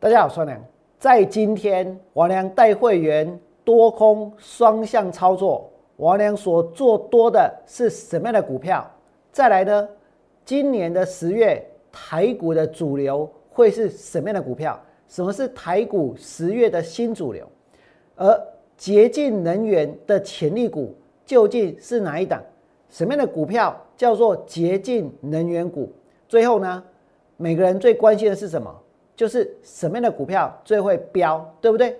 [0.00, 0.64] 大家好，我是王良。
[1.00, 5.68] 在今天，王良带会员多空双向操作。
[5.96, 8.88] 王良所做多的是什么样的股票？
[9.32, 9.88] 再来呢？
[10.44, 14.80] 今年的十月，台股的主流会是什么样的股票？
[15.08, 17.44] 什么是台股十月的新主流？
[18.14, 18.40] 而
[18.76, 20.94] 洁净能源的潜力股
[21.26, 22.40] 究竟是哪一档？
[22.88, 25.92] 什么样的股票叫做洁净能源股？
[26.28, 26.84] 最后呢？
[27.36, 28.72] 每个人最关心的是什么？
[29.18, 31.98] 就是什么样的股票最会飙，对不对？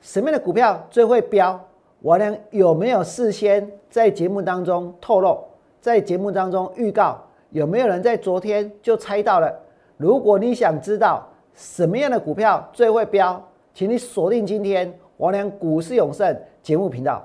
[0.00, 1.60] 什么样的股票最会飙？
[2.00, 5.44] 我俩有没有事先在节目当中透露，
[5.78, 7.22] 在节目当中预告？
[7.50, 9.54] 有没有人在昨天就猜到了？
[9.98, 17.22] 如果你想知道什么样的股票最会飙，请你锁定今天王良股市永胜节目频道。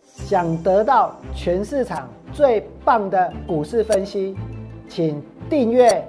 [0.00, 4.34] 想得到全市场最棒的股市分析，
[4.88, 6.02] 请订阅、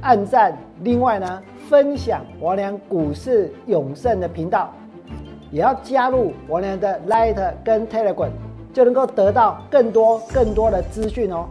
[0.00, 0.56] 按赞。
[0.82, 1.42] 另外呢？
[1.68, 4.72] 分享王良股市永胜的频道，
[5.50, 8.30] 也要加入王良的 Light 跟 Telegram，
[8.72, 11.48] 就能够得到更多更多的资讯哦。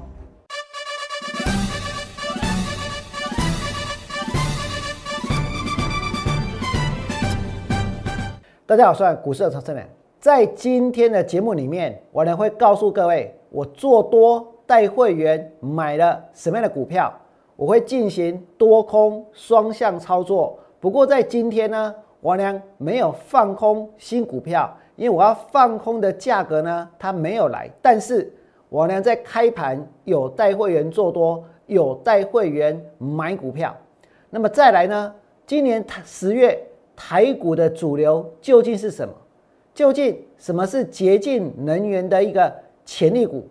[8.65, 9.85] 大家好，我是股市的投资人。
[10.21, 17.13] 在今天的节目里面，我良会告诉各位，我做多带会员买了什么样的股票。
[17.55, 27.69] 我会进行多空双向操作，不过在今天呢，王良没有放空新股票，因为我要放空的价格呢，它没有来。
[27.81, 28.29] 但是
[28.69, 33.73] 王良在开盘有带会员做多，有带会员买股票。
[34.29, 35.15] 那么再来呢，
[35.47, 36.61] 今年十月
[36.93, 39.13] 台股的主流究竟是什么？
[39.73, 43.47] 究竟什么是洁净能源的一个潜力股？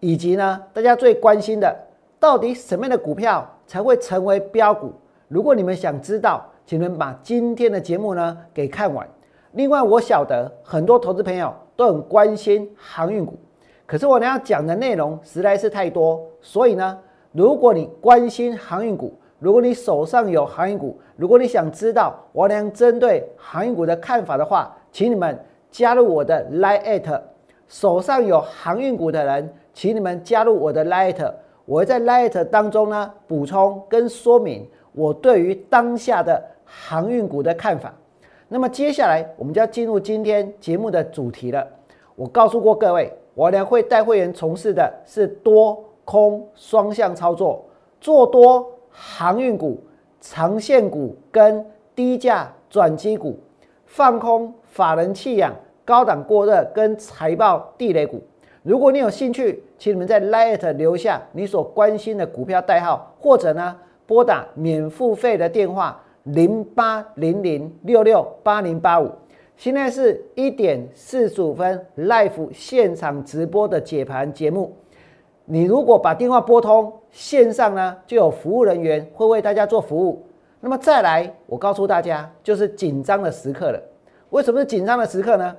[0.00, 1.85] 以及呢，大家最关心的。
[2.18, 4.92] 到底什么样的股票才会成为标股？
[5.28, 9.06] 如果你们想知道，请你们把今天的节目呢给看完。
[9.52, 13.38] 另外，我晓得很多投资朋友都很关心航运股，
[13.86, 16.98] 可是我要讲的内容实在是太多，所以呢，
[17.32, 25.38] 如果你关心航运股，如果你手上有航运股，如果你想知道我俩针对航运股的看法的话，请你们
[25.70, 27.20] 加入我的 Lite。
[27.68, 31.32] 手上有航运股的人，请你们加入我的 Lite。
[31.66, 37.92] 我会在 Light 当中呢补充跟说明我对于当下的航运股的看法。
[38.48, 41.66] 那么接下来我们就要进入今天节目的主题了。
[42.14, 47.62] 我告诉过各位，我呢会带会员从事的是多空双向操作，
[48.00, 49.82] 做多航运股、
[50.20, 53.38] 长线股跟低价转机股，
[53.84, 55.52] 放空法人弃养、
[55.84, 58.22] 高档过热跟财报地雷股。
[58.62, 63.76] 如果你有兴趣，请你们在 Light 留下你所关心的股票代号，或者呢
[64.06, 69.10] 拨打免付费的电话零八零零六六八零八五。
[69.56, 74.74] 现在是一点四十五分，Live 现场直播的解盘节目。
[75.44, 80.26] 你如果把电话拨通，线上呢就有服务人员会为大家做服务。
[80.60, 83.80] 那么再来，我告诉大家，就是紧张的时刻了。
[84.30, 85.56] 为什么是紧张的时刻呢？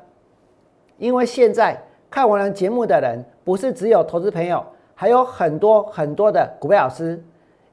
[0.98, 1.80] 因为现在。
[2.10, 4.62] 看完了节目的人，不是只有投资朋友，
[4.94, 7.18] 还有很多很多的股票老师。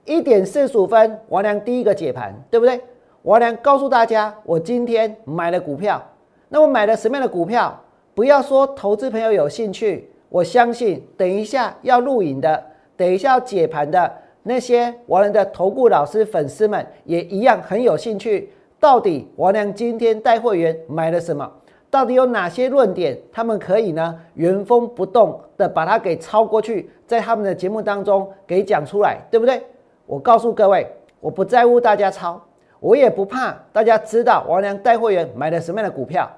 [0.04, 2.80] 一点四十五分，王良第一个解盘，对不对？
[3.22, 6.00] 王良告诉大家，我今天买了股票。
[6.48, 7.76] 那我买了什么样的股票？
[8.14, 12.64] 不要说投资朋友有兴趣，我相信等一下要录影的，
[12.96, 14.12] 等一下要解盘的
[14.44, 18.52] 那些王良的投顾老师粉丝们，也一样很有兴趣。
[18.78, 21.50] 到底王良今天带会员买了什么？
[21.94, 29.62] 到底有哪些论点，他们可以呢原封不动的把它给抄过去，在他们的节目当中给讲出来，对不对？
[30.04, 30.84] 我告诉各位，
[31.20, 32.42] 我不在乎大家抄，
[32.80, 36.28] 我也不怕大家知道王良带会员买了什么样的股票，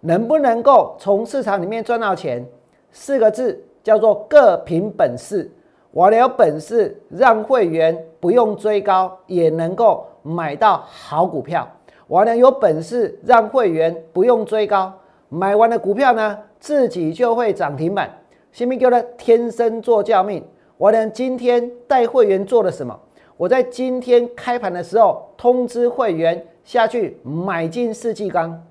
[0.00, 2.46] 能不能够从市场里面赚到钱？
[2.90, 5.50] 四个字叫做各凭本事。
[5.92, 11.66] 我良有本事让会员不用追高也能够买到好股票，
[12.06, 14.92] 我良有本事让会员不用追高。
[15.28, 18.10] 买完的股票呢，自己就会涨停板。
[18.52, 20.42] 新民哥呢，天生做教命。
[20.76, 22.98] 我呢，今天带会员做了什么？
[23.36, 28.64] 我在今天开盘的时候通知会员下去买进四季钢。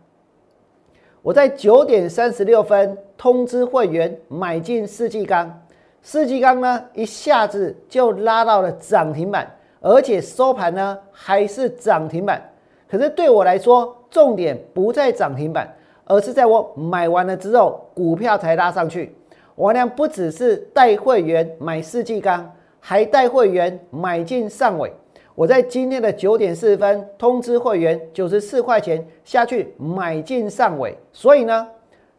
[1.22, 5.62] 我在九点三十六分通知会员买进四季钢，
[6.02, 12.42] 四季钢呢一下子就拉到了涨停板，而且收盘呢还是涨停板。
[12.88, 15.72] 可是对我来说，重点不在涨停板。
[16.06, 19.16] 而是在我买完了之后，股票才拉上去。
[19.56, 24.92] 我呢不只是带会员买世纪钢，还带会员买进上尾。
[25.34, 31.68] 我在今天的九点四分通知会员九十四块钱下去买进上尾，所以呢，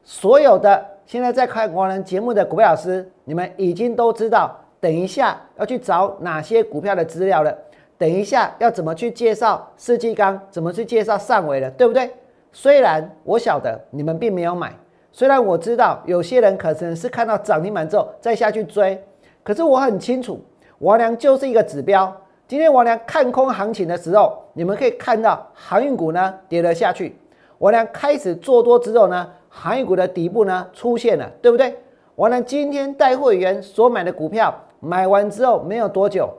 [0.04, 7.56] 所有的现在在看我们节目的股票老师，你们已经都知道，等一下要去找哪些股票的资料了，
[7.96, 12.10] 等一下要怎么去介绍世纪钢，怎么去介绍上尾了，对不对？
[12.58, 14.72] 虽然我晓得你们并没有买，
[15.12, 18.98] 虽然我知道有些人可能是看到涨停板之后再下去追，
[19.42, 20.40] 可是我很清楚，
[20.78, 22.10] 王良就是一个指标。
[22.48, 27.14] 今天王良看空行情的时候，你们可以看到航运股呢跌了下去。
[27.58, 31.76] 王良开始做多之后呢，航运股的底部呢出现了，对不对？
[32.14, 36.32] 王良今天带会员所买的股票买完之后没有多久，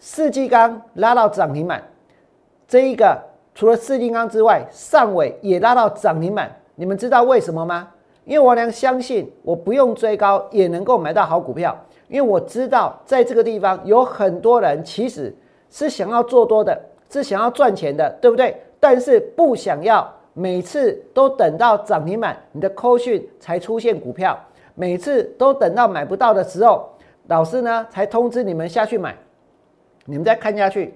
[0.00, 1.80] 四季钢拉到涨停板。
[2.66, 3.16] 这一个
[3.54, 6.50] 除了四金刚之外，上尾也拉到涨停板。
[6.74, 7.88] 你们知道为什么吗？
[8.24, 11.76] 因为王良相信我不用追高也能够买到好股票，
[12.08, 15.34] 因为我知道在这个地方有很多人其实。
[15.72, 16.76] 是想要做多的，
[17.08, 18.60] 是想要赚钱的，对不对？
[18.80, 24.36] 但是不想要每次都等到涨停板，你的扣讯才出现股票，
[24.74, 26.90] 每次都等到买不到的时候，
[27.28, 29.16] 老师呢才通知你们下去买。
[30.06, 30.92] 你们再看下去，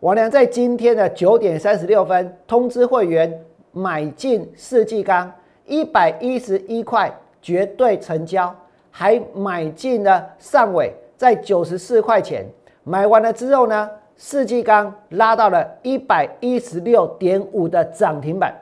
[0.00, 5.32] 王良在今天的九点三十六分通知会员买进世纪钢
[5.64, 7.10] 一百一十一块，
[7.40, 8.54] 绝对成交，
[8.90, 12.44] 还买进了上尾在九十四块钱，
[12.84, 13.90] 买完了之后呢？
[14.18, 18.54] 世纪钢拉到了一百一十六点五的涨停板。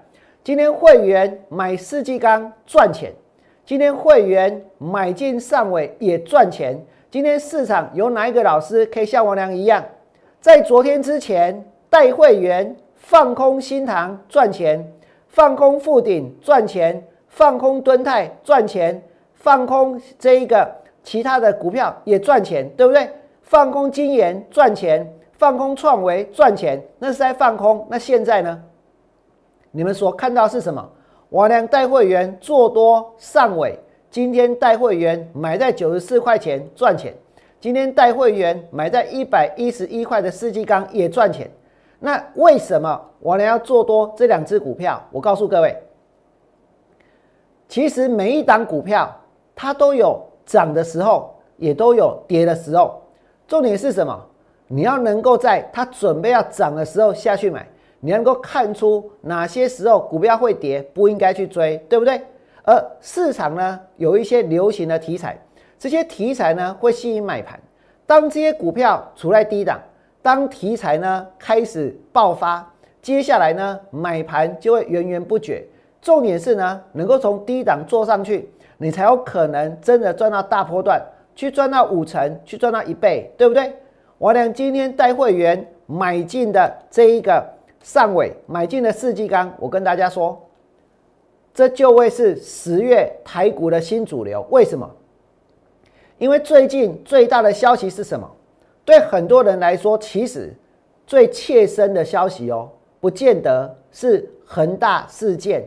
[0.42, 3.12] 今天会员买世纪钢赚钱，
[3.64, 6.81] 今天会员买进上尾也赚钱。
[7.10, 9.84] 今天市场有哪一个老师可以像王良一样，
[10.44, 14.93] 在昨天之前带会员放空新塘赚钱，
[15.26, 19.02] 放空富鼎赚钱，放空敦泰赚钱，
[19.32, 20.70] 放空这一个
[21.02, 23.08] 其他的股票也赚钱，对不对？
[23.41, 25.11] 放空金研赚钱。
[25.38, 27.87] 放空创维赚钱，那是在放空。
[27.91, 28.62] 那现在呢？
[29.70, 30.87] 你们所看到是什么？
[31.31, 33.79] 我良带会员做多上尾，
[34.11, 37.14] 今天带会员买在九十四块钱赚钱，
[37.64, 41.50] 今天带会员买在一百一十一块的世纪钢也赚钱。
[41.99, 45.02] 那为什么我呢要做多这两只股票？
[45.11, 45.75] 我告诉各位，
[47.66, 49.11] 其实每一档股票
[49.56, 53.00] 它都有涨的时候，也都有跌的时候。
[53.49, 54.22] 重点是什么？
[54.67, 57.67] 你要能够在它准备要涨的时候下去买，
[58.00, 62.20] 你能够看出哪些时候股票会跌，不应该去追，对不对？
[62.64, 65.38] 而市场呢，有一些流行的题材，
[65.84, 67.60] 这些题材呢会吸引买盘。
[68.06, 69.78] 当这些股票处在低档，
[70.22, 72.66] 当题材呢开始爆发，
[73.02, 75.62] 接下来呢买盘就会源源不绝。
[76.00, 80.98] 重点是呢，能够从低档做上去，你才有可能真的赚到大波段，
[81.36, 83.70] 去赚到五成，去赚到一倍，对不对？
[84.16, 87.46] 我俩今天带会员买进的这一个
[87.82, 90.42] 上尾买进的四季钢，我跟大家说，
[91.52, 94.46] 这就会是十月台股的新主流。
[94.48, 94.90] 为什么？
[96.19, 98.31] 因为最近最大的消息是什么？
[98.84, 100.55] 对很多人来说，其实
[101.06, 102.69] 最切身的消息哦，
[103.00, 105.64] 不见得是恒大事件，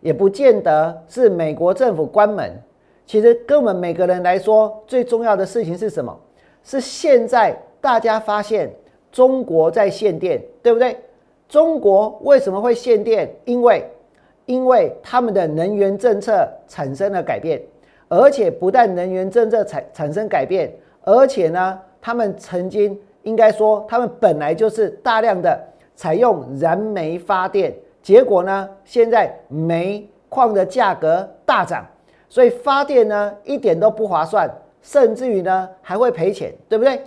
[0.00, 2.60] 也不见得是美国政府关门。
[3.06, 6.18] 其实，跟我们每个人来说，最重要的事情是什么？
[6.64, 7.56] 是现在。
[7.78, 8.68] 大家发现
[9.12, 10.96] 中国在限电，对不对？
[11.48, 13.32] 中国为什么会限电？
[13.44, 13.88] 因为
[14.46, 17.62] 因为他们的能源政策产生了改变，
[18.08, 20.72] 而且不但能源政策产产生改变，
[21.02, 25.60] 而且呢，他们曾经应该说，他们本来就是大量的
[25.94, 31.84] 采用燃煤发电，结果呢，现在煤矿的价格大涨，
[32.28, 34.48] 所以发电呢一点都不划算，
[34.82, 37.00] 甚至于呢还会赔钱，对不对？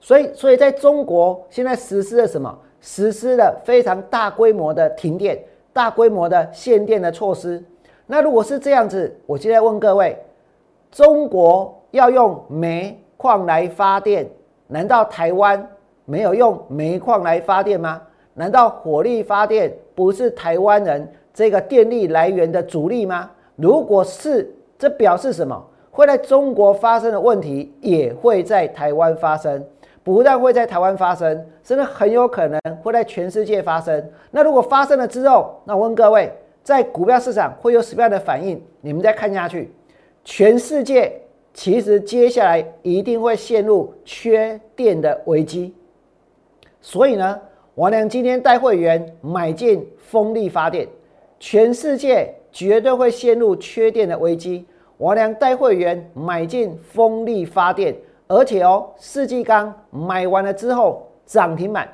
[0.00, 2.56] 所以，所以在中国现在实施了什么？
[2.80, 5.38] 实施了非常大规模的停电、
[5.72, 7.62] 大规模的限电的措施。
[8.12, 10.14] 那如果是这样子，我现在问各位：
[10.90, 14.28] 中国要用煤矿来发电，
[14.66, 15.66] 难道台湾
[16.04, 18.02] 没有用煤矿来发电吗？
[18.34, 23.30] 难道火力发电不是台湾人这个电力来源的主力吗？
[23.56, 25.64] 如果是，这表示什么？
[25.90, 29.64] 会在中国发生的问题，也会在台湾发生。
[30.04, 34.06] 不但会在台湾发生，甚至很有可能会在全世界发生。
[34.30, 36.30] 那如果发生了之后，那我问各位，
[36.62, 38.62] 在股票市场会有什么样的反应？
[38.80, 39.72] 你们再看下去，
[40.24, 41.12] 全世界
[41.52, 45.74] 其实接下来一定会陷入缺电的危机。
[46.80, 47.40] 所以呢，
[47.74, 50.88] 王良今天带会员买进风力发电，
[51.38, 54.64] 全世界绝对会陷入缺电的危机。
[54.98, 57.94] 王良带会员买进风力发电。
[58.28, 61.86] 而且哦，世纪钢买完了之后涨停板，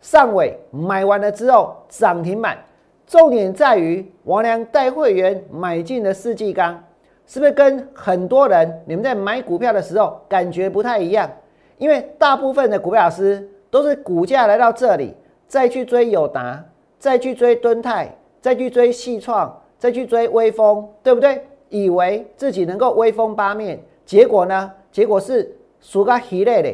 [0.00, 2.58] 上尾买完了之后涨停板。
[3.06, 6.82] 重点在于王良带会员买进的世纪钢，
[7.26, 11.30] 是不是跟很多人你们在买股票的时候感觉不太一样？
[11.78, 15.14] 因为大部分的股票老师都是股价来到这里，
[15.46, 16.64] 再去追友达，
[16.98, 21.44] 再去追敦泰，再去追细创，再去追微风，对不对？
[21.68, 24.70] 以为自己能够威风八面，结果呢？
[24.92, 26.72] 结果是输个稀累的。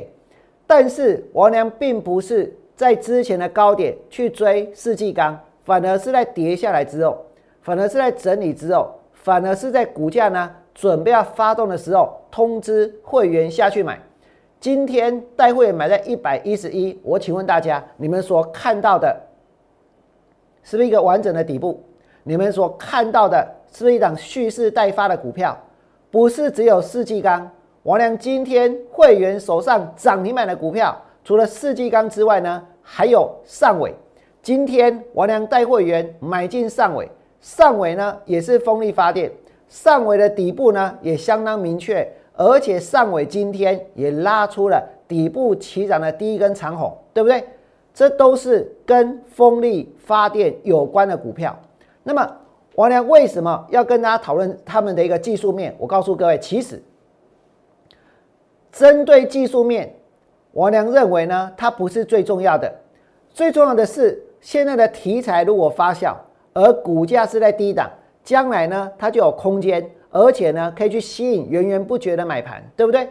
[0.66, 5.38] 但是王良并不是在之前的高点去追世纪钢。
[5.62, 7.24] 反而是在跌下来之后，
[7.62, 13.98] 反而是在整理之后，反而是在股价呢准备要发动的时候，通知会员下去买。
[14.58, 19.18] 今天带会员买在一百一十一，我请问大家，你们所看到的
[20.62, 21.82] 是不是一个完整的底部？
[22.22, 25.56] 你们所看到的是不是一档蓄势待发的股票？
[26.10, 27.50] 不是只有世纪钢。
[27.84, 33.94] 王良今天会员手上涨停板的股票，除了世纪钢之外呢，还有上尾。
[34.42, 37.06] 今天王良带会员买进上尾，
[37.40, 39.30] 上尾呢也是风力发电，
[39.68, 47.44] 上尾的底部呢也相当明确，而且上尾今天也拉出了底部起涨的第一根长红，对不对？
[47.92, 51.54] 这都是跟风力发电有关的股票。
[52.02, 52.26] 那么
[52.76, 55.74] 王良为什么要跟大家讨论他们的一个技术面？
[55.78, 56.82] 我告诉各位，其实
[58.72, 59.94] 针对技术面，
[60.52, 62.72] 王良认为呢，它不是最重要的，
[63.34, 64.24] 最重要的是。
[64.40, 66.14] 现在的题材如果发酵，
[66.54, 67.90] 而股价是在低档，
[68.24, 73.08] 将来呢它就有空间，而且呢可以去吸引源源不绝的买盘，对不对？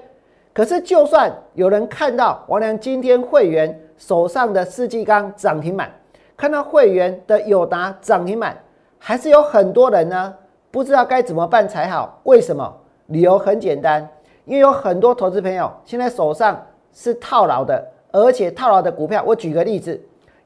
[0.53, 5.91] 可是就算有人看到王良今天会员手上的世纪钢涨停板，
[6.36, 8.57] 看到会员的友达涨停板，
[8.98, 10.33] 还是有很多人呢
[10.71, 12.19] 不知道该怎么办才好。
[12.24, 12.75] 为什么？
[13.05, 14.07] 理由很简单，
[14.45, 16.59] 因为有很多投资朋友现在手上
[16.91, 20.00] 是套牢的，而且套牢的股票，我举个例子。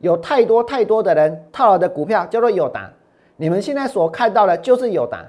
[0.03, 2.91] 有太多太多的人套牢的股票叫做友达，
[3.37, 5.25] 你们现在所看到的就是友达，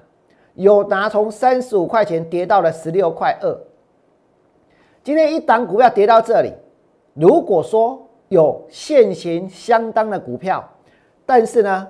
[0.55, 3.57] 友达从三十五块钱跌到了十六块二。
[5.05, 6.53] 今天一档股票跌到这里，
[7.13, 10.69] 如果说有现行相当的股票，
[11.25, 11.87] 但是呢，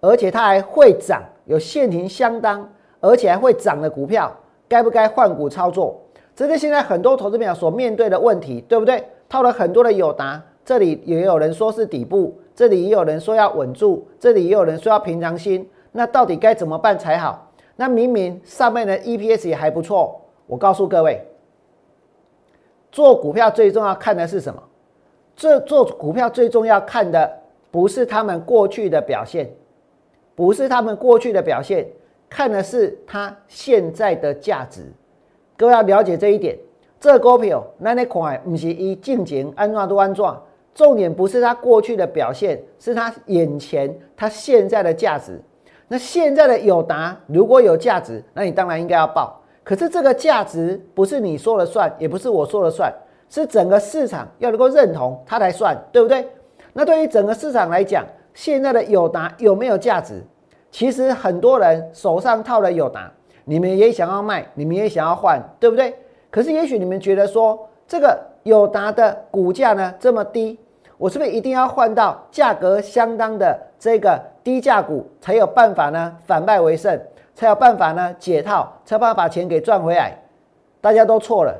[0.00, 2.66] 而且它还会涨，有现行相当
[3.00, 4.34] 而且还会涨的股票，
[4.66, 6.00] 该不该换股操作？
[6.34, 9.04] 这是现在很多投资者所面对的问题，对不对？
[9.28, 10.42] 套了很多的友达。
[10.64, 15.68] 这里也有人说是底部，这里也有人说要稳住，这里也有人说要平常心。
[15.90, 17.50] 那到底该怎么办才好？
[17.76, 20.20] 那明明上面的 EPS 也还不错。
[20.46, 21.20] 我告诉各位，
[22.90, 24.62] 做股票最重要看的是什么？
[25.34, 27.38] 这做股票最重要看的
[27.70, 29.50] 不是他们过去的表现，
[30.34, 31.88] 不是他们过去的表现，
[32.28, 34.82] 看的是它现在的价值。
[35.56, 36.56] 各位要了解这一点。
[37.00, 40.24] 这股票，那你看，不是以进前安怎都安怎。
[40.74, 45.40] 重点不是它过去的表现，是它眼前它现在的价值。
[45.88, 49.38] 那现在的友达如果有价值，那你当然应该要报。
[49.62, 52.92] 可是这个价值不是你说了算，也不是我说了算，
[53.28, 56.26] 是整个市场要能够认同它来算，对不对？
[56.72, 60.22] 那对于整个市场来讲，现在的友达有没有价值？
[60.70, 63.12] 其实很多人手上套了友达，
[63.44, 65.94] 你们也想要卖，你们也想要换，对不对？
[66.30, 70.58] 可是也许你们觉得说这个友达的股价呢这么低。
[70.98, 76.16] 我是不是一定要换到价格相当的这个低价股才有办法呢？
[76.24, 77.00] 反败为胜，
[77.34, 78.14] 才有办法呢？
[78.20, 80.16] 解套，才有办法把钱给赚回来？
[80.80, 81.52] 大家都错了。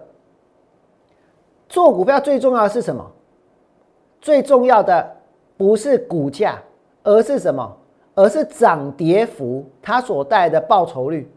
[1.69, 3.05] 做股票最重要的是什么？
[4.21, 5.11] 最重要的
[5.57, 6.57] 不是股价，
[7.03, 7.77] 而是什么？
[8.15, 11.29] 而是涨跌幅它所带来的报酬率。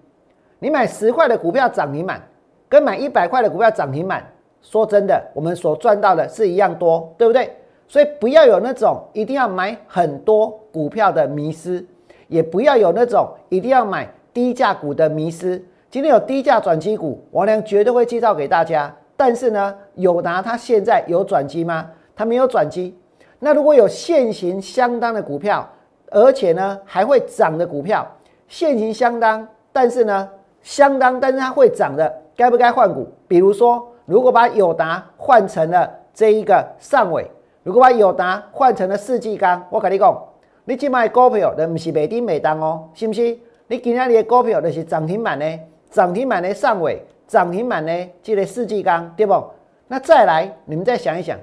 [0.60, 2.22] 你买十块的股票涨停板，
[2.70, 4.24] 跟买一百块的股票涨停板，
[4.68, 7.56] 说真的，我们所赚到的是一样多，对不对？
[7.88, 11.86] 所以不要有那种一定要买很多股票的迷失，
[12.28, 15.64] 也不要有那种一定要买低价股的迷失。
[15.92, 18.94] 今天有低价转机股，王良绝对会介绍给大家。
[19.16, 21.92] 但是呢，友达它现在有转机吗？
[22.16, 22.98] 它没有转机。
[23.38, 25.70] 那如果有现行相当的股票，
[26.10, 28.06] 而且呢还会涨的股票，
[28.48, 30.28] 现行相当，但是呢
[30.64, 33.08] 相当，但是它会涨的，该不该换股？
[33.28, 37.30] 比如说，如果把友达换成了这一个上尾。
[37.64, 40.24] 如果把友达换成了世纪钢，我跟你讲，
[40.66, 43.38] 你今买股票都不是每丁每当哦，是不是？
[43.68, 45.60] 你今天的股票就是涨停板的，
[45.90, 49.44] 涨停板的上尾，涨停板的这个世纪钢，对不？
[49.88, 51.36] 那再来，你们再想一想，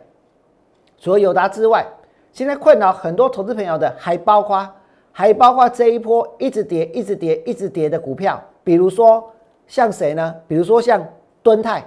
[0.96, 1.84] 除了友达之外，
[2.32, 4.68] 现在困扰很多投资朋友的，还包括
[5.10, 9.28] 还包括这一波一直跌、一直跌、一直跌的股票，比如说
[9.66, 10.32] 像谁呢？
[10.46, 11.04] 比如说像
[11.42, 11.84] 敦泰，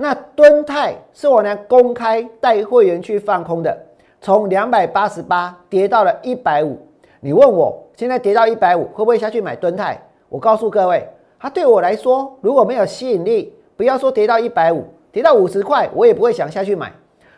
[0.00, 3.76] 那敦泰是我呢公开带会员去放空的，
[4.20, 6.78] 从两百八十八跌到了一百五。
[7.18, 10.00] 你问我现在跌到一百五，会不会下去买敦泰？
[10.28, 11.04] 我告诉各位，
[11.40, 16.92] 它对我来说如果没有吸引力，不要说跌到一百五，跌到五十块，我也不会想下去买。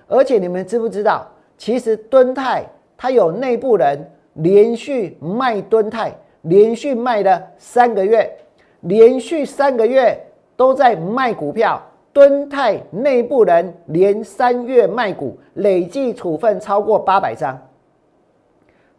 [0.07, 1.27] 而且你们知不知道，
[1.57, 2.63] 其实敦泰
[2.95, 6.13] 它有内部人连续卖敦泰，
[6.43, 8.31] 连续卖了三个月，
[8.81, 10.15] 连续三个月
[10.57, 11.81] 都在卖股票。
[12.13, 17.57] 敦泰内部人连三月卖股，累计处分超过八百张。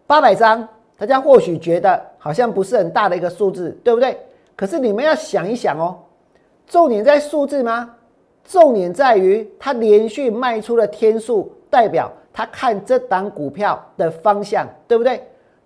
[0.07, 4.17] 八百张，大家或许觉得好像不是很大的一个数字，对不对？
[4.55, 5.97] 可是你们要想一想哦，
[6.67, 7.95] 重点在数字吗？
[8.43, 15.21] 重点在于他连续卖出的天数，代表他看这档股票的方向，对不对？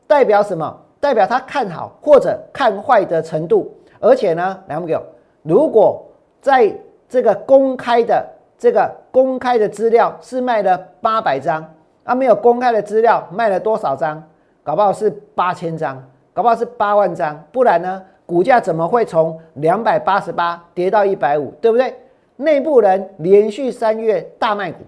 [0.07, 0.81] 代表什么？
[0.99, 3.71] 代表他看好或者看坏的程度。
[3.99, 4.99] 而且呢，两位
[5.41, 6.05] 如果
[6.41, 6.71] 在
[7.07, 8.25] 这个公开的
[8.57, 11.65] 这个公开的资料是卖了八百张，
[12.03, 14.23] 啊，没有公开的资料卖了多少张？
[14.63, 16.01] 搞不好是八千张，
[16.33, 21.51] 搞不好是八万张，不然呢，股价怎么会从两百八十八跌到一百五？
[21.61, 21.93] 对不对？
[22.37, 24.79] 内部人连续三月大卖股，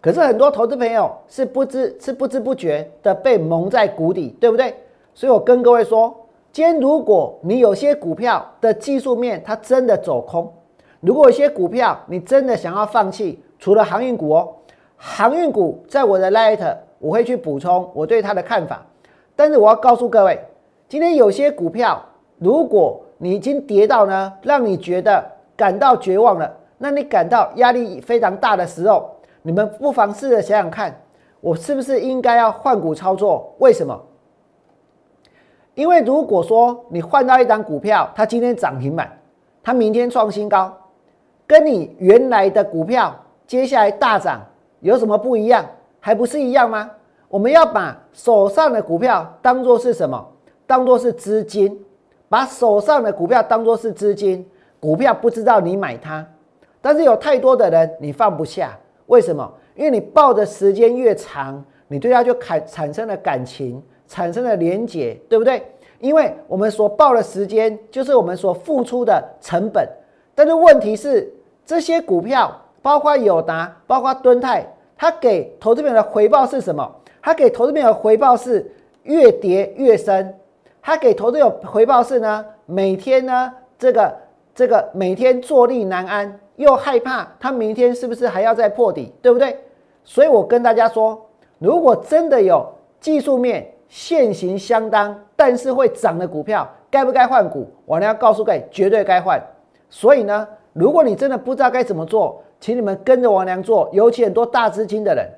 [0.00, 4.74] 可是很多投资朋友是不知是不知不觉的被蒙在鼓底，对不对？
[5.12, 6.14] 所以我跟各位说，
[6.52, 10.52] 今天如果你有些股票的技术面它真的走空。
[11.00, 14.48] 如果有些股票你真的想要放弃，除了航运股哦，
[14.96, 18.84] 航运股在我的 light 我会去补充我对它的看法。
[19.36, 20.40] 但是我要告诉各位，
[20.88, 22.04] 今天有些股票，
[22.38, 25.24] 如果你已经跌到呢，让你觉得
[25.56, 29.08] 感到绝望了，那你感到压力非常大的时候，
[29.42, 31.00] 你们不妨试着想想看，
[31.40, 33.54] 我是不是应该要换股操作？
[33.58, 34.00] 为什么？
[35.74, 39.16] 因为如果说你换到一张股票，它今天涨停板，
[39.62, 40.76] 它明天创新高。
[41.48, 44.46] 跟你原来的股票接下来大涨
[44.80, 45.64] 有什么不一样？
[45.98, 46.90] 还不是一样吗？
[47.26, 50.24] 我们要把手上的股票当做是什么？
[50.66, 51.82] 当做是资金，
[52.28, 54.46] 把手上的股票当做是资金。
[54.78, 56.24] 股票不知道你买它，
[56.82, 59.50] 但是有太多的人你放不下，为什么？
[59.74, 65.62] 因为你抱的时间越长，你对它就产产生了感情，产生了连结，对不对？
[65.98, 69.88] 因为我们所抱的时间就是我们所付出的成本，
[70.34, 71.32] 但是问题是。
[71.68, 72.50] 这些股票，
[72.80, 76.90] 包括友达，包括敦泰，它给投资者的回报是什么？
[77.20, 80.34] 它给投资者的回报是越跌越深。
[80.80, 84.16] 它给投资者回报是呢，每天呢，这个
[84.54, 89.54] 这个每天坐立难安，又害怕它明天是不是还要再破底，对不对？
[90.04, 91.20] 所以我跟大家说，
[91.58, 92.66] 如果真的有
[92.98, 97.70] 技术面现行相当，但是会涨的股票，该不该换股？
[97.84, 99.38] 我呢要告诉各位，绝对该换。
[99.90, 100.48] 所以呢。
[100.72, 103.88] 如果你真的不知道该怎么做，请你们跟着王良做。
[103.92, 105.28] 尤其很多大资金的人，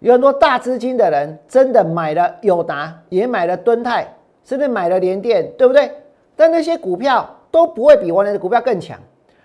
[0.00, 4.06] 有很多大资金的人真的买了友达，也买了敦泰，
[4.44, 5.90] 甚至买了联电，对不对？
[6.36, 8.98] 但那些股票都不会比王良的股票更强。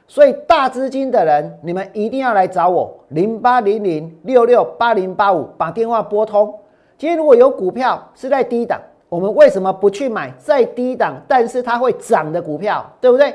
[0.07, 6.53] 所以大资金的人，你们一定要来找我，零八零零六六八零八五，把电话拨通。
[6.97, 13.33] 今天如果有股票是在低档，我们为什么不去买在低档但是它会涨的股票，对不对？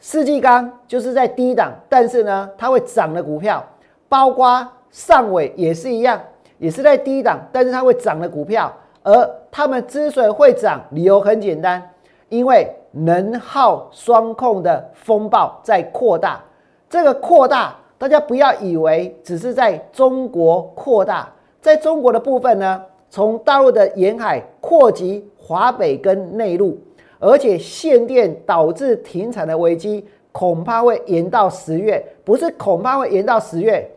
[0.00, 3.64] 世纪钢就是在低档，但是呢，它会涨的股票，
[4.08, 6.20] 包括上尾也是一样，
[6.58, 8.72] 也是在低档，但是它会涨的股票。
[9.02, 11.82] 而他们之所以会涨，理由很简单，
[12.28, 16.40] 因为能耗双控的风暴在扩大。
[16.88, 21.28] 这个扩大，大家不要以为只是在中国扩大，
[21.60, 26.78] 在中国的部分呢，从大陆的沿海扩及华北跟内陆。
[27.18, 33.90] 而且限电导致停产的危机恐怕会延到十月，不是恐怕会延到十月，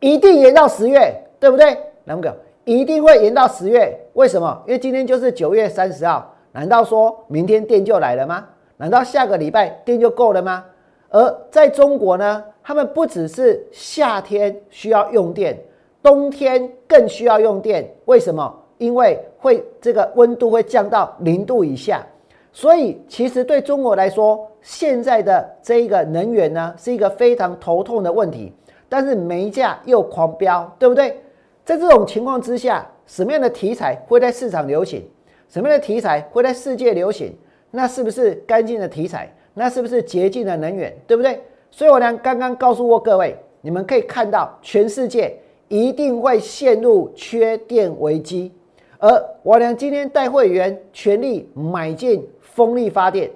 [0.00, 1.76] 一定延到十月，对不对？
[2.04, 4.62] 两个一定会延到十月，为什么？
[4.66, 8.46] 因为今天就是九月三十号，难道说明天电就来了吗？
[8.76, 10.64] 难道下个礼拜电就够了吗？
[11.08, 15.58] 而在中国呢，他们不只是夏天需要用电，
[16.02, 18.62] 冬天更需要用电，为什么？
[18.78, 22.06] 因为会这个温度会降到零度以下，
[22.52, 28.52] 所以其实对中国来说，现在的这一个能源呢是一个非常头痛的问题。
[28.88, 31.20] 但是煤价又狂飙，对不对？
[31.64, 35.04] 在这种情况之下，什么样的题材会在市场流行？
[35.48, 37.36] 什么样的题材会在世界流行？
[37.72, 39.28] 那是不是干净的题材？
[39.54, 40.96] 那是不是洁净的能源？
[41.06, 41.42] 对不对？
[41.70, 45.36] 所以我呢刚刚告诉过各位，你们可以看到，全世界
[45.66, 48.52] 一定会陷入缺电危机。
[48.98, 53.30] 而我俩今天带会员全力买进风力发电，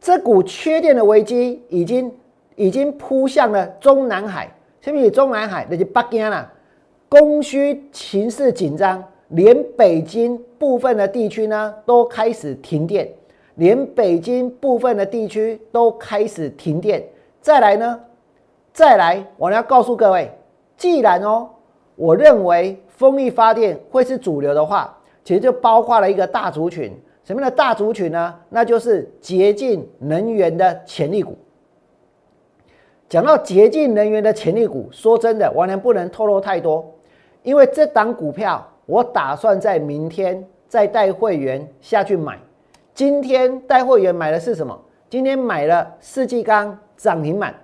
[0.00, 2.12] 这股缺电的危机已经
[2.56, 5.10] 已经扑向了中南海，什么？
[5.10, 5.66] 中南海？
[5.70, 6.50] 那就北京了，
[7.08, 13.08] 供需形势紧张，连北京部分的地区呢都开始停电，
[13.54, 17.02] 连北京部分的地区都开始停电。
[17.40, 18.00] 再来呢，
[18.72, 20.30] 再来，我要告诉各位，
[20.76, 21.48] 既然哦，
[22.00, 26.90] 我认为风力发电会是主流的话，其实就包括了一个大族群。
[27.24, 28.34] 什么的大族群呢？
[28.48, 31.36] 那就是洁净能源的潜力股。
[33.06, 36.90] 讲到洁净能源的潜力股，说真的，完全不能透露太多，
[37.42, 42.38] 因为这档股票我打算在明天再带会员下去买。
[42.94, 44.76] 今天带会员买的是什么？
[45.10, 47.54] 今天买了世纪钢涨停板，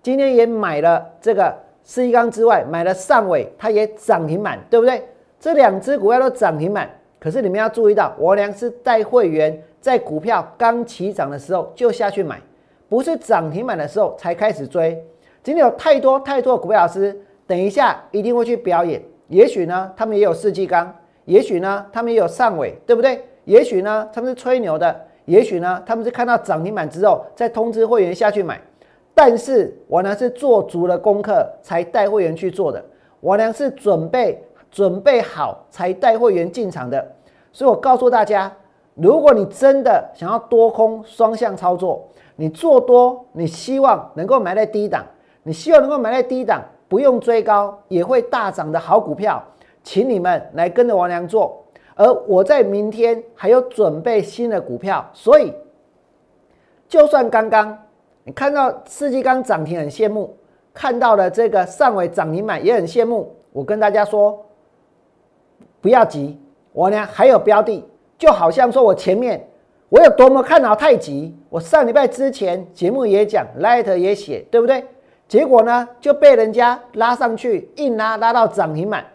[0.00, 1.52] 今天也买了这个
[1.90, 5.02] 世纪钢之外，买了上尾，它也涨停板，对不对？
[5.40, 6.88] 这两只股票都涨停板。
[7.18, 12.40] 可是你们要注意到，我良是带会员在股票刚起涨的时候就下去买，
[12.88, 15.04] 不是涨停板的时候才开始追。
[15.42, 19.02] 今天有太多太多的股票老师，等一下一定会去表演。
[19.26, 20.86] 也许呢，他们也有四季钢；
[21.24, 23.20] 也许呢，他们也有上尾，对不对？
[23.46, 28.60] 也许呢，他们是吹牛的；也许呢，他们是看到涨停板之后再通知会员下去买。
[29.22, 32.82] 但是我呢是做足了功课才带会员去做的，
[33.20, 34.42] 我呢是准备。
[34.70, 37.04] 准备好才带会员进场的，
[37.50, 38.52] 所以我告诉大家，
[38.94, 45.04] 如果你真的想要多空双向操作，你做多，你希望能够买在低档，
[45.42, 49.42] 你希望能够买在低档，不用追高也会大涨的好股票，
[49.82, 51.60] 请你们来跟着王良做。
[51.96, 55.52] 而我在明天还有准备新的股票，所以
[56.86, 57.76] 就算刚刚
[58.24, 60.36] 你看到世纪刚涨停很羡慕，
[60.74, 64.46] 看到了这个上尾涨停板也很羡慕，我跟大家说。
[65.82, 66.38] 不要急，
[66.72, 67.82] 我呢还有标的，
[68.18, 69.48] 就好像说我前面
[69.88, 74.84] 我有多么看好太极，我上礼拜之前节目也讲，Light 也写，对不对？
[75.26, 79.06] 结果呢就被人家拉上去，硬拉拉到涨停板。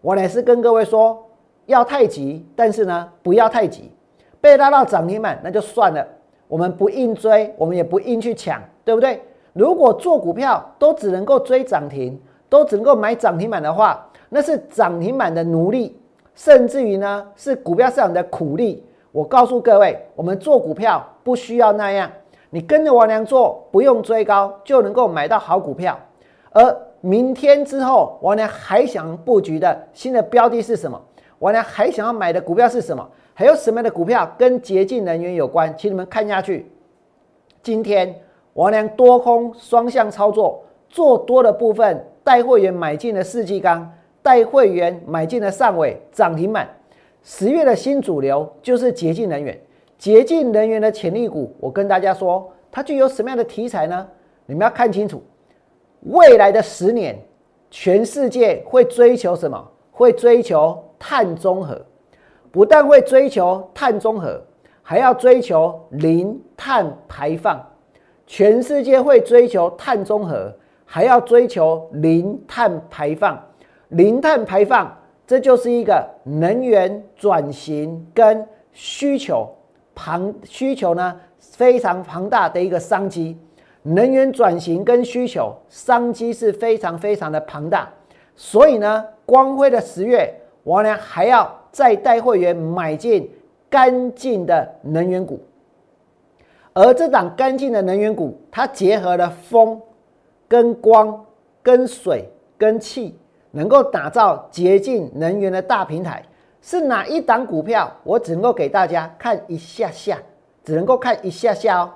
[0.00, 1.24] 我呢是跟各位说
[1.66, 3.92] 要太极，但是呢不要太急，
[4.40, 6.04] 被拉到涨停板那就算了，
[6.48, 9.22] 我们不硬追，我们也不硬去抢，对不对？
[9.52, 15.96] 如果做股票都只能够追涨停，都只能够买涨停板的话，那是涨停板的奴隶。
[16.34, 18.84] 甚至于呢，是股票市场的苦力。
[19.10, 22.08] 我告诉各位，我们做股票不需要那样，
[22.50, 25.98] 你跟着王良做，不用追高就能够买到好股票。
[26.52, 31.00] 而明天之后，王良还想布局的新的标的是什么？
[31.40, 33.04] 王良还想要买的股票是什么？
[33.38, 35.72] 还有什么样的股票跟洁净能源有关？
[35.78, 36.68] 请你们看下去。
[37.62, 38.12] 今天
[38.54, 43.88] 王良多空双向操作，做多的部分带会员买进了四季钢。
[44.22, 46.68] 带会员买进了上尾涨停板，
[47.22, 49.56] 十月的新主流就是洁净能源。
[49.96, 54.04] 洁净能源的潜力股，我跟大家说，它具有什么样的题材呢？
[54.46, 55.22] 你们要看清楚，
[56.00, 57.16] 未来的十年，
[57.70, 59.64] 全世界会追求什么？
[59.92, 61.80] 会追求碳中和，
[62.50, 64.42] 不但会追求碳中和，
[64.82, 67.64] 还要追求零碳排放。
[68.26, 73.42] 全世界会追求碳中和，还要追求零碳排放。
[73.88, 74.94] 零碳排放，
[75.26, 79.48] 这就是一个能源转型跟需求
[79.94, 83.38] 庞需求呢非常庞大的一个商机。
[83.82, 87.88] 能源转型跟需求商机是非常非常的庞大，
[88.36, 93.30] 所以呢，光辉的十月，我呢还要再带会员买进
[93.70, 95.38] 干净的能源股，
[96.72, 99.80] 而这档干净的能源股，它结合了风、
[100.48, 101.24] 跟光、
[101.62, 103.16] 跟水、跟气。
[103.52, 106.22] 能够打造洁净能源的大平台
[106.60, 107.90] 是哪一档股票？
[108.02, 110.18] 我只能够给大家看一下下，
[110.64, 111.92] 只能够看一下下哦。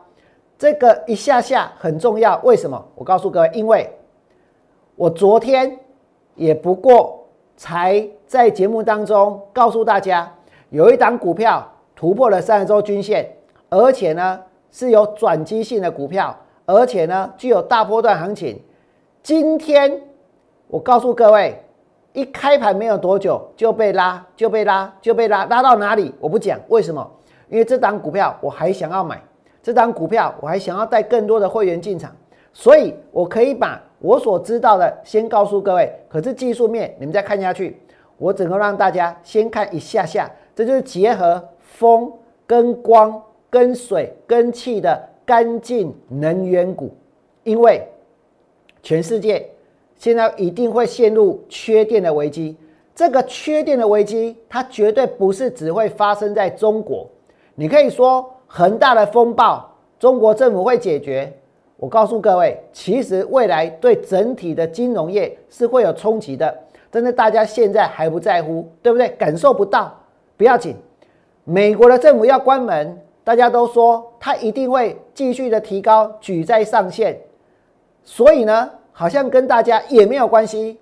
[0.57, 2.83] 这个一下下很重要，为什么？
[2.95, 3.90] 我告诉各位，因为
[4.95, 5.77] 我昨天
[6.37, 7.21] 也不过
[7.56, 10.32] 才在节目当中告诉大家，
[10.70, 13.28] 有一档股票突破了三十周均线，
[13.68, 16.36] 而且呢是有转机性的股票，
[16.66, 18.60] 而且呢具有大波段行情。
[19.22, 20.02] 今天。
[20.68, 21.62] 我告诉各位，
[22.14, 27.06] 一开盘没有多久就被拉，就被拉，就被拉，拉到哪里我不讲，为什么？
[27.50, 29.22] 因为这档股票我还想要买，
[29.62, 32.10] 这档股票我还想要带更多的会员进场，
[32.54, 35.90] 所以我可以把我所知道的先告诉各位。
[36.08, 37.80] 可是技术面你们再看下去，
[38.18, 42.12] 我只能让大家先看一下下，这就是结合风
[42.46, 46.90] 跟光跟水跟气的干净能源股，
[47.44, 47.86] 因为
[48.82, 49.48] 全世界。
[49.94, 52.56] 现在一定会陷入缺电的危机。
[52.92, 57.08] 这个缺电的危机，它绝对不是只会发生在中国。
[57.54, 61.32] 你可以说恒大的风暴中国政府会解决。
[61.83, 66.57] 我告诉各位，其实未来对整体的金融业是会有冲击的，
[66.92, 69.09] 真的大家现在还不在乎，对不对？
[69.18, 69.92] 感受不到
[70.37, 70.77] 不要紧。
[71.42, 77.18] 美国的政府要关门，大家都说他一定会继续的提高举债上限，
[78.05, 80.79] 所以呢，好像跟大家也没有关系。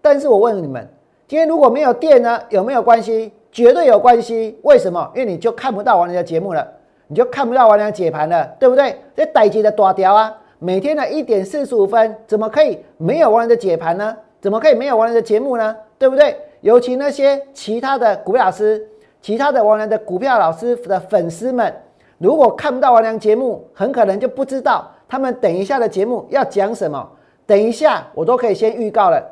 [0.00, 0.84] 但是我问你们，
[1.28, 3.30] 今天如果没有电呢，有没有关系？
[3.52, 4.58] 绝对有关系。
[4.62, 5.08] 为什么？
[5.14, 6.66] 因为你就看不到我们的节目了。
[7.12, 8.96] 你就看不到王良解盘了，对不对？
[9.14, 14.16] 这逮级的大条啊，每天的一点四十五分，怎么可以没有王良的解盘呢？
[14.40, 15.76] 怎么可以没有王良的节目呢？
[15.98, 16.34] 对不对？
[16.62, 18.82] 尤其那些其他的股票老师、
[19.20, 21.70] 其他的王良的股票老师的粉丝们，
[22.16, 27.06] 如果看不到王良节目，很可能就不知道他们等一下的节目要讲什么。
[27.44, 29.22] 等一下我都可以先预告了。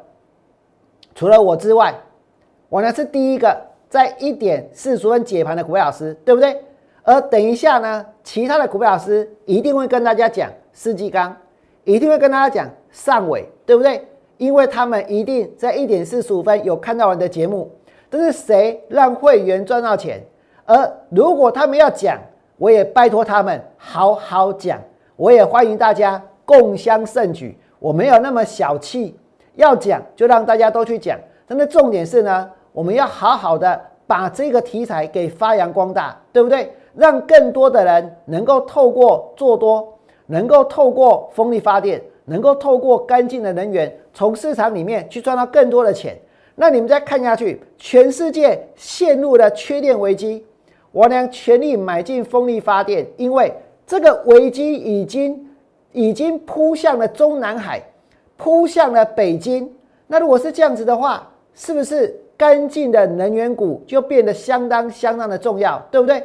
[1.14, 1.94] 除了我之外，
[2.68, 3.56] 王良是第一个
[3.88, 6.62] 在一点四十分解盘的股票老师，对不对？
[7.02, 11.34] 而等一下呢，其他的股票老师一定会跟大家讲世纪钢，
[11.84, 14.06] 一定会跟大家讲上尾，对不对？
[14.36, 17.70] 因为他们一定在一点四十五分有看到我的节目。
[18.10, 20.20] 这是谁让会员赚到钱？
[20.64, 22.18] 而如果他们要讲，
[22.56, 24.80] 我也拜托他们好好讲，
[25.16, 27.56] 我也欢迎大家共襄盛举。
[27.78, 29.16] 我没有那么小气，
[29.54, 31.18] 要讲就让大家都去讲。
[31.46, 36.72] 但是重点是呢，我们要好好的把这个题材给发扬光大，对不对？
[36.94, 46.18] 让更多的人能够透过做多，能够透过风力发电，能够透过干净的能源，从市场里面去赚到更多的钱。
[46.57, 50.44] 那你们再看下去，全世界陷入了缺电危机，
[50.92, 53.53] 我娘全力买进风力发电，因为
[53.87, 55.48] 这个危机已经
[55.92, 57.83] 已经扑向了中南海，
[58.37, 59.72] 扑向了北京。
[60.07, 66.22] 那如果是这样子的话，是不是干净的能源股就变得相当相当的重要，对不对？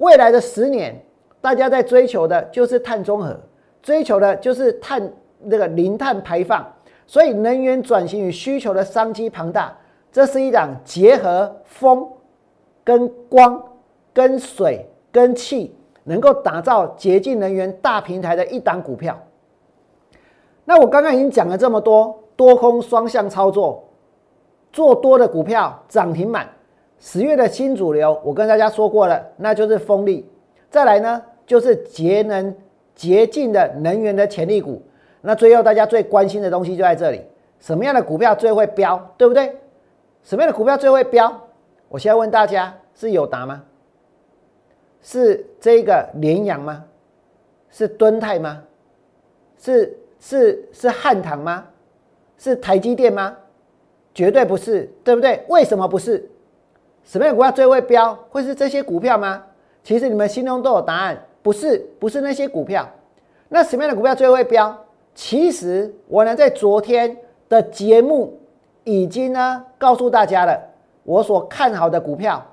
[0.00, 0.98] 未来的十年，
[1.42, 3.38] 大家在追求的就是碳中和，
[3.82, 6.66] 追求的就是碳那个零碳排放，
[7.06, 9.76] 所以能源转型与需求的商机庞大。
[10.10, 12.08] 这是一档结合风、
[12.82, 13.62] 跟光、
[14.12, 19.16] 跟水、跟气，能够打造洁净能源大平台的一档股票。
[20.64, 23.86] 那我刚刚已经讲了这么多，多空双向操作，
[24.72, 26.48] 做多的股票涨停板。
[27.00, 30.28] 十月的新主流，我跟大家说过了，那就是风力。
[30.68, 32.54] 再来呢，就是节能、
[32.94, 34.80] 洁净的能源的潜力股。
[35.22, 37.22] 那最后大家最关心的东西就在这里：
[37.58, 39.56] 什么样的股票最会飙，对不对？
[40.22, 41.40] 什么样的股票最会飙？
[41.88, 43.62] 我现在问大家：是友达吗？
[45.02, 46.84] 是这个联阳吗？
[47.70, 48.62] 是敦泰吗？
[49.58, 51.66] 是是是汉唐吗？
[52.36, 53.34] 是台积电吗？
[54.14, 55.42] 绝对不是，对不对？
[55.48, 56.30] 为什么不是？
[57.04, 58.16] 什么样的股票最会飙？
[58.30, 59.42] 会是这些股票吗？
[59.82, 62.88] 其实你们心中都有答案，不是，不是那些股票。
[63.48, 64.76] 那什么样的股票最会飙？
[65.14, 67.16] 其实我呢，在昨天
[67.48, 68.38] 的节目
[68.84, 70.56] 已经呢告诉大家了，
[71.02, 72.44] 我所看好的股票，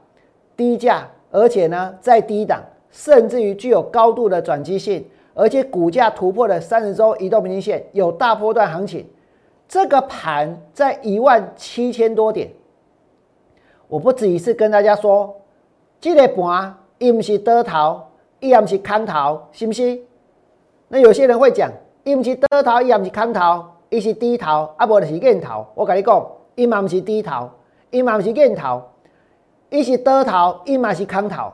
[0.56, 5.06] 低价，而且呢在低档，甚至于具有高度的转机性，
[5.36, 9.06] 而且股价突破了三十周移动平均线，有大波段行情。
[9.68, 12.50] 这个盘在一万七千多点。
[13.88, 15.34] 我不止一次跟大家说，
[16.02, 18.02] 这个盘伊不是多头，
[18.40, 19.98] 伊也不是空头，是不是？
[20.90, 21.72] 那有些人会讲，
[22.04, 25.66] 伊不是多头，伊也不是空头，伊是低头，啊无就是硬头。
[25.74, 27.50] 我跟你讲，伊嘛不是低头，
[27.92, 28.82] 伊嘛不是硬头，
[29.70, 31.52] 伊是多头，伊嘛是空头。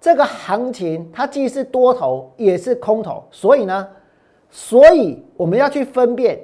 [0.00, 3.88] 这个行情它既是多头，也是空头，所以呢，
[4.50, 6.40] 所以我们要去分辨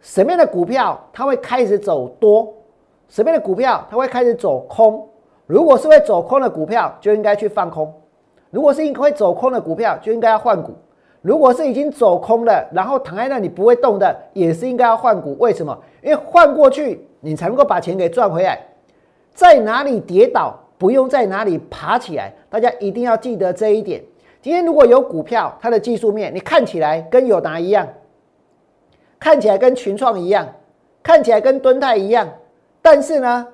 [0.00, 2.54] 什么样的股票它会开始走多。
[3.08, 5.08] 什么样的股票它会开始走空？
[5.46, 7.86] 如果是会走空的股票，就应该去放空；
[8.50, 10.72] 如果是会走空的股票，就应该要换股；
[11.22, 15.34] 如果是已经走空了，然后躺在那里不会动的，也是应该要换股。
[15.38, 15.76] 为什么？
[16.02, 18.58] 因为换过去，你才能够把钱给赚回来。
[19.32, 22.30] 在哪里跌倒，不用在哪里爬起来。
[22.50, 24.02] 大家一定要记得这一点。
[24.42, 27.88] 今天如果有股票，它的技术面你看起来跟友达一样，
[29.18, 30.46] 看起来跟群创一样，
[31.02, 32.28] 看起来跟敦泰一样。
[32.80, 33.46] 但是呢，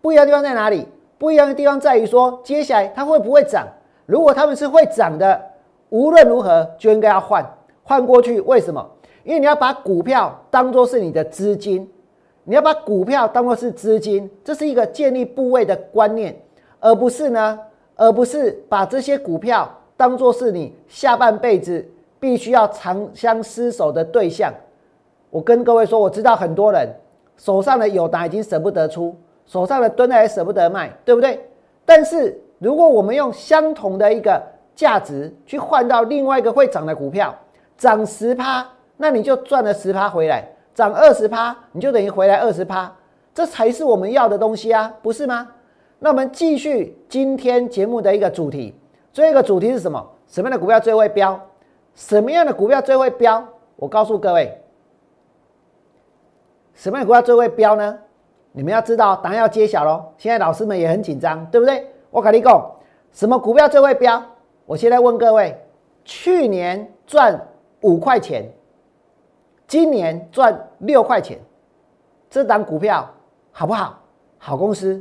[0.00, 0.86] 不一样的地方在哪里？
[1.18, 3.64] 不一样的地方在于说，接下来它会不会涨？
[4.06, 5.40] 如果他们是会涨的，
[5.90, 7.48] 无论如何就应该要换
[7.84, 8.40] 换过去。
[8.40, 8.84] 为什么？
[9.22, 11.88] 因为你要把股票当做是你的资金，
[12.42, 16.36] 你要把股票当做是资金，这是一个建立部位的观念，
[16.80, 17.56] 而不是呢，
[17.94, 24.52] 而不是把这些股票当做是你下半辈子必须要长相厮守的对象。
[25.30, 26.88] 我跟各位说，我知道很多人。
[27.36, 29.16] 手上的友达已经舍不得出，
[29.46, 31.40] 手上的吨也舍不得卖，对不对？
[31.84, 34.40] 但是如果我们用相同的一个
[34.74, 37.34] 价值去换到另外一个会涨的股票，
[37.76, 38.66] 涨十趴，
[38.96, 40.40] 那你就赚了十趴回来；
[40.74, 42.90] 涨二十趴，你就等于回来二十趴，
[43.34, 45.48] 这才是我们要的东西啊，不是吗？
[45.98, 48.74] 那我们继续今天节目的一个主题，
[49.12, 50.04] 最后一个主题是什么？
[50.28, 51.38] 什么样的股票最会飙？
[51.94, 53.44] 什么样的股票最会飙？
[53.76, 54.61] 我告诉各位，
[56.82, 57.96] 什么股票最会飙呢？
[58.50, 60.04] 你们要知道，答案要揭晓喽。
[60.18, 61.86] 现在老师们也很紧张，对不对？
[62.10, 62.72] 我跟你讲，
[63.12, 64.20] 什么股票最会飙？
[64.66, 65.56] 我现在问各位，
[66.04, 67.40] 去年赚
[67.82, 68.50] 五块钱，
[69.68, 71.38] 今年赚六块钱，
[72.28, 73.08] 这档股票
[73.52, 74.00] 好不好？
[74.38, 75.00] 好公司，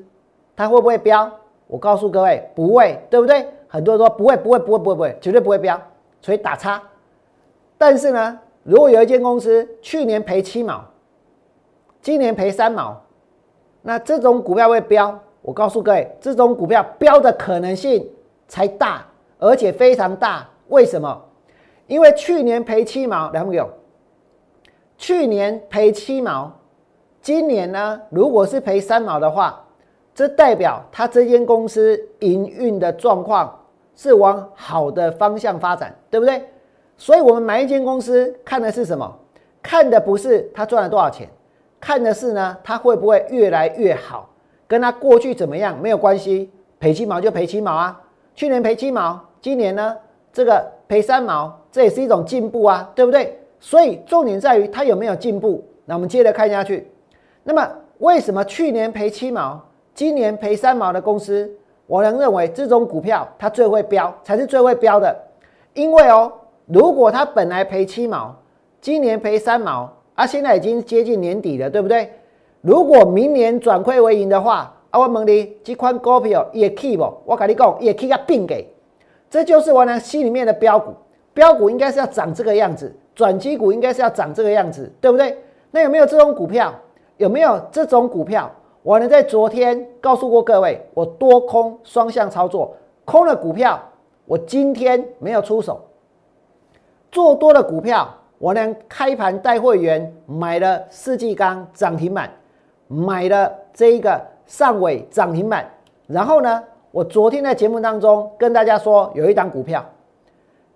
[0.55, 1.31] 它会不会飙？
[1.65, 3.47] 我告诉各位，不会，对不对？
[3.67, 5.81] 很多人说不会，不会，不会，不会，不会，绝对不会飙，
[6.21, 6.79] 所以打叉。
[7.75, 10.85] 但是呢，如果有一间公司去年赔七毛，
[12.01, 12.99] 今年赔三毛，
[13.83, 15.17] 那这种股票会飙？
[15.41, 18.07] 我告诉各位，这种股票飙的可能性
[18.47, 19.05] 才大，
[19.37, 20.47] 而且非常大。
[20.69, 21.21] 为什么？
[21.87, 23.69] 因为去年赔七毛，两有？
[24.97, 26.51] 去年赔七毛，
[27.21, 28.01] 今年呢？
[28.09, 29.63] 如果是赔三毛的话，
[30.13, 33.59] 这代表它这间公司营运的状况
[33.95, 36.43] 是往好的方向发展，对不对？
[36.97, 39.19] 所以我们买一间公司看的是什么？
[39.61, 41.27] 看的不是它赚了多少钱，
[41.81, 44.29] 看的是呢，它会不会越来越好。
[44.67, 47.99] 跟它过去怎么样没有关系，赔七毛就赔七毛啊。
[48.33, 49.97] 去年赔七毛，今年呢
[50.31, 53.37] 这个赔三毛，这也是一种进步啊，对不对？
[53.59, 55.61] 所以重点在于它有没有进步。
[55.83, 56.89] 那我们接着看下去。
[57.43, 59.59] 那么为什么去年赔七毛，
[59.93, 61.51] 今年赔三毛的公司，
[61.85, 65.13] 我能认为这种股票它最会飙，才是最会飙的。
[65.73, 66.31] 因为哦，
[66.67, 68.33] 如果它本来赔七毛，
[68.79, 72.07] 今年赔三毛，啊，现在已经接近年底了，对不对？
[72.61, 77.11] 如果明年转亏为盈的话，啊，我问你，这款股票也 keep 不？
[77.25, 78.71] 我跟你讲，也 keep 并给，
[79.31, 80.93] 这就是我呢心里面的标股。
[81.33, 85.35] 标股应该是要长这个样子，转机股应该是要长这个样子，对不对？
[85.71, 86.71] 那有没有这种股票？
[87.17, 88.51] 有没有这种股票？
[88.83, 93.81] 我呢在昨天告诉过各位，我多空双向操作，空的股票
[94.25, 95.81] 我今天没有出手，
[97.11, 98.07] 做多的股票
[98.41, 102.29] 我呢开盘带会员买了世纪钢涨停板。
[102.87, 105.65] 买了这一个上尾涨停板，
[106.07, 109.85] 然后呢，我昨天在节目当中跟大家说，有一档股票，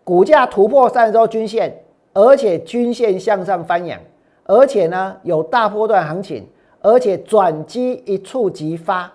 [0.01, 1.77] 股价突破三十周均线，
[2.13, 3.99] 而且均线向上翻扬，
[4.45, 6.47] 而且呢有大波段行情，
[6.79, 9.11] 而且转机一触即发，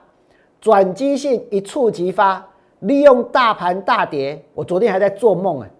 [0.60, 2.46] 转机性一触即发，
[2.80, 5.70] 利用大盘大跌，我昨天还在做梦哎，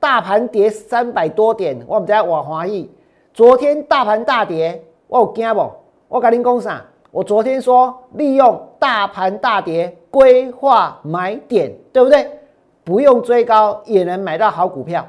[0.00, 2.88] 大盘跌三百多点，我们在瓦华裔，
[3.34, 5.70] 昨天大盘大跌，我有惊不？
[6.08, 6.84] 我跟您讲啥？
[7.10, 12.30] 我昨天说利用大盘大跌规划买点，对不对？
[12.84, 15.04] 不用追高也能买到好股票。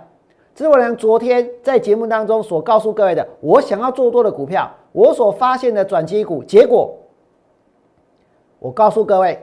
[0.55, 3.25] 这是我俩昨天在节目当中所告诉各位的。
[3.39, 6.43] 我想要做多的股票，我所发现的转机股。
[6.43, 6.93] 结果，
[8.59, 9.39] 我告诉各位，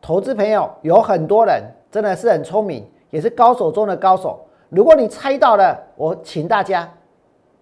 [0.00, 4.38] 投资朋友有很多人真的是很聪明，也是高手中的高手。
[4.72, 6.90] 如果你猜到了，我请大家，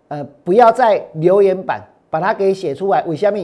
[0.09, 1.83] 呃，不要在留言板。
[2.13, 3.39] 把它给写出来，为什么？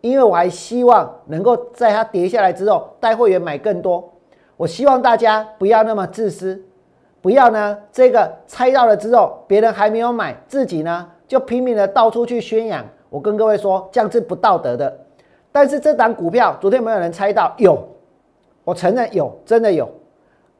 [0.00, 4.12] 因为我还希望能够在它跌下来之后带会员买更多。
[4.56, 6.60] 我希望大家不要那么自私，
[7.22, 12.84] 不要呢这个猜到了之后别人还没有买，自己呢就拼命的到处去宣扬。
[13.08, 14.98] 我跟各位说，这样是不道德的。
[15.52, 17.78] 但是这档股票昨天没有人猜到，有，
[18.64, 19.88] 我承认有，真的有。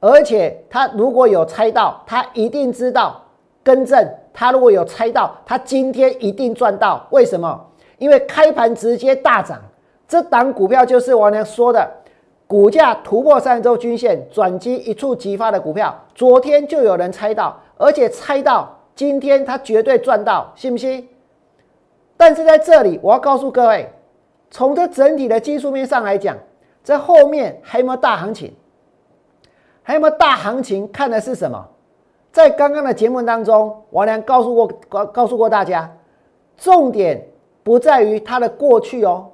[0.01, 3.21] 而且他如果有猜到，他一定知道
[3.65, 4.09] 更正。
[4.33, 7.07] 他如果有猜到，他今天一定赚到。
[7.11, 7.67] 为什么？
[7.99, 9.61] 因为开盘直接大涨，
[10.07, 11.91] 这档股票就是我娘说的，
[12.47, 15.93] 股价突破三周均线，转机一触即发的股票。
[16.15, 21.09] 昨天就有人猜到，而且猜到今天他绝对赚到，信不信？
[22.17, 23.93] 但是在这里，我要告诉各位，
[24.49, 26.37] 从这整体的技术面上来讲，
[26.85, 28.55] 这后面还没有大行情？
[29.89, 30.87] 还有没有大行情？
[30.93, 31.67] 看的是什么？
[32.31, 35.91] 在刚刚的节目当中，王良告诉过告告诉过大家，
[36.59, 37.27] 重点
[37.63, 39.31] 不在于它的过去哦，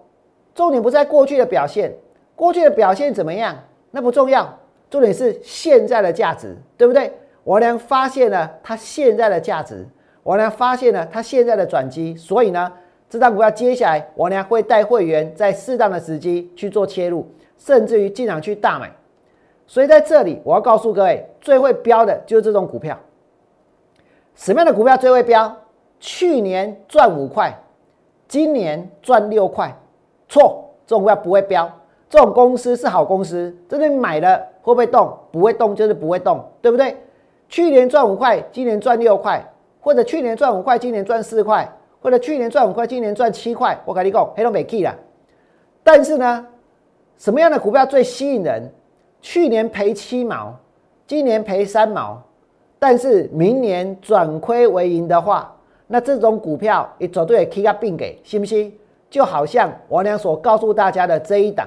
[0.55, 1.93] 重点不在过去的表现，
[2.37, 3.59] 过去的表现怎么样
[3.91, 4.49] 那不重要，
[4.89, 7.13] 重点是现在的价值，对不对？
[7.43, 9.85] 王良发现了它现在的价值，
[10.23, 12.73] 王良发现了它现在的转机，所以呢，
[13.11, 17.29] 这张股票接下来王良会带会员在适当的时机去做切入，
[17.59, 18.89] 甚至于进场去大买。
[19.67, 22.99] 所以在这里，我要告诉各位，最会标的就是这种股票。
[24.35, 25.55] 什么样的股票最会标？
[26.01, 27.57] 去年赚五块，
[28.29, 29.75] 今年赚六块，
[30.29, 31.71] 错，这种股票不会标。
[32.11, 35.19] 这种公司是好公司，这里买了会不会动？
[35.33, 36.97] 不会动就是不会动，对不对？
[37.49, 39.43] 去年赚五块，今年赚六块，
[39.81, 41.67] 或者去年赚五块，今年赚四块，
[42.03, 44.95] 或者去年赚五块，今年赚七块，我跟你讲，黑龙美 key 了。
[45.83, 46.47] 但是呢，
[47.17, 48.71] 什么样的股票最吸引人？
[49.25, 50.55] 去年赔七毛，
[51.07, 52.23] 今年赔三毛，
[52.79, 55.51] 但是明年转亏为盈的话，
[55.87, 58.71] 那这种股票也绝对 K 个并给，信不信？
[59.09, 61.67] 就好像王良所告诉大家的这一档。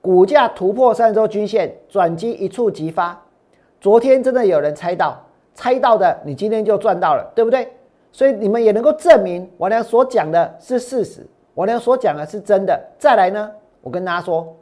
[0.00, 3.20] 股价突破三周均线，转机一触即发。
[3.82, 5.22] 昨天真的有人猜到，
[5.52, 7.68] 猜到的你今天就赚到了，对不对？
[8.12, 12.82] 所以你们也能够证明王良所讲的是事实，王良所讲的是真的。
[12.98, 13.50] 再来呢，
[13.82, 14.56] 我跟大家说，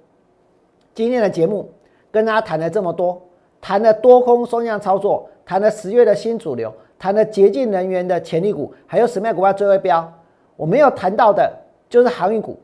[0.93, 1.71] 今天的节目
[2.17, 3.21] 跟大家谈了这么多，
[3.61, 10.11] 谈了多空双向操作，谈了十月的新主流，谈了洁净能源的潜力股，还有什么样股票最会标？
[10.57, 11.53] 我没有谈到的
[11.91, 12.59] 就是航运股，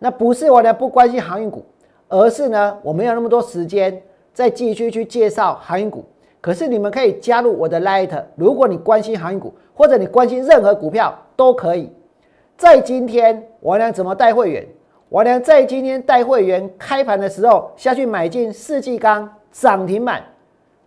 [0.00, 1.64] 那不是王良不关心航运股。
[2.08, 4.02] 而是呢，我没有那么多时间
[4.32, 6.04] 再继续去介绍航运股。
[6.40, 11.92] 可是你们可以加入我的 Light，如果你关心航运股，或者你关心任何股票都可以。
[12.56, 14.66] 在今天，王良怎么带会员？
[15.08, 20.22] 我呢在今天带会员开盘的时候下去买进世纪钢涨停板，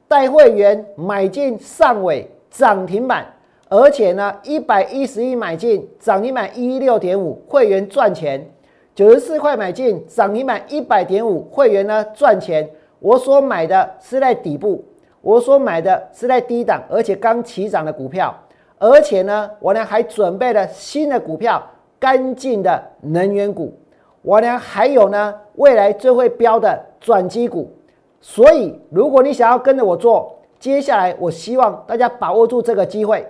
[0.07, 3.25] 带会员买进上尾涨停板，
[3.69, 8.45] 而且呢，一百一十亿买进涨停板一六点五，会员赚钱。
[8.93, 12.69] 九十四块买进，涨停板一百点五，会员呢赚钱。
[12.99, 14.83] 我所买的是在底部，
[15.21, 18.35] 我所买的是在低档，而且刚起涨的股票，
[18.77, 21.65] 而且呢，我呢还准备了新的股票，
[21.97, 23.73] 干净的能源股，
[24.21, 27.71] 我呢还有呢未来最会标的转机股。
[28.21, 33.25] 所以，如果你想要跟着我做，接下来我希望大家把握住这个机会。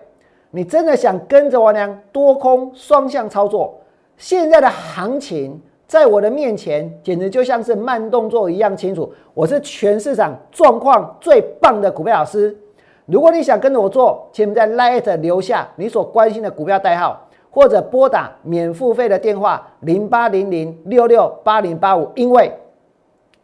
[0.49, 3.79] 你真的想跟着我娘多空双向操作？
[4.17, 9.13] 现在的行情在我的面前，简直就像是慢动作一样清楚。
[9.35, 12.57] 我是全市场状况最棒的股票老师。
[13.05, 22.11] 如果你想跟着我做，请在 Light 留下你所关心的股票代号，或者拨打免付费的电话零八零零六六八零八五。
[22.15, 22.51] 因为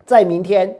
[0.06, 0.76] 在明天，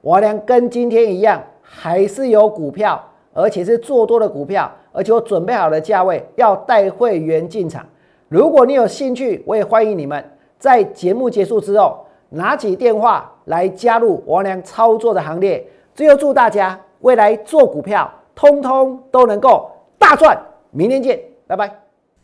[0.00, 3.02] 我俩跟今天一样，还是有股票，
[3.32, 7.84] 而且是做多的股票，而且我准备好了价位要带会员进场。
[8.28, 10.24] 如果你有兴趣，我也欢迎你们
[10.58, 15.64] 在节目结束之后拿起电话来加入王良操作的行列。
[15.94, 20.36] 最后祝大家未来做股票，通通都能够大赚。
[20.72, 21.83] 明天见，拜拜。